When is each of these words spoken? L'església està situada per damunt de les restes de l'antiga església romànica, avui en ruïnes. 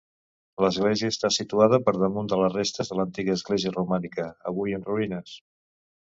L'església 0.63 1.09
està 1.13 1.29
situada 1.35 1.79
per 1.89 1.93
damunt 2.05 2.31
de 2.33 2.39
les 2.45 2.57
restes 2.57 2.91
de 2.93 2.99
l'antiga 3.01 3.37
església 3.41 3.75
romànica, 3.77 4.27
avui 4.55 4.77
en 4.81 4.89
ruïnes. 4.91 5.37